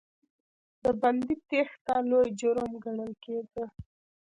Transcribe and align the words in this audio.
د 0.83 0.85
بندي 1.01 1.35
تېښته 1.49 1.95
لوی 2.09 2.29
جرم 2.39 2.71
ګڼل 2.83 3.11
کېده. 3.23 3.65